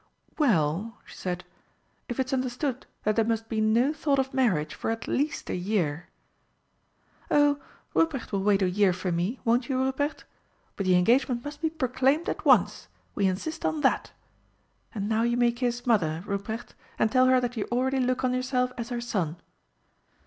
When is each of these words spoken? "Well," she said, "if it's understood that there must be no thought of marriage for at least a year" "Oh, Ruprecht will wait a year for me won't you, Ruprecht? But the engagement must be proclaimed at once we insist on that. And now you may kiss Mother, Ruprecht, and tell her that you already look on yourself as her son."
"Well," 0.39 0.97
she 1.05 1.15
said, 1.15 1.43
"if 2.09 2.19
it's 2.19 2.33
understood 2.33 2.87
that 3.03 3.15
there 3.15 3.23
must 3.23 3.47
be 3.47 3.61
no 3.61 3.93
thought 3.93 4.17
of 4.17 4.33
marriage 4.33 4.73
for 4.73 4.89
at 4.89 5.07
least 5.07 5.47
a 5.47 5.55
year" 5.55 6.07
"Oh, 7.29 7.59
Ruprecht 7.93 8.31
will 8.31 8.41
wait 8.41 8.63
a 8.63 8.69
year 8.71 8.93
for 8.93 9.11
me 9.11 9.39
won't 9.45 9.69
you, 9.69 9.77
Ruprecht? 9.77 10.23
But 10.75 10.87
the 10.87 10.95
engagement 10.95 11.45
must 11.45 11.61
be 11.61 11.69
proclaimed 11.69 12.27
at 12.29 12.45
once 12.45 12.87
we 13.13 13.27
insist 13.27 13.63
on 13.63 13.81
that. 13.81 14.11
And 14.95 15.07
now 15.07 15.21
you 15.21 15.37
may 15.37 15.51
kiss 15.51 15.85
Mother, 15.85 16.23
Ruprecht, 16.25 16.73
and 16.97 17.11
tell 17.11 17.27
her 17.27 17.39
that 17.39 17.55
you 17.55 17.65
already 17.71 17.99
look 17.99 18.23
on 18.23 18.33
yourself 18.33 18.71
as 18.79 18.89
her 18.89 19.01
son." 19.01 19.35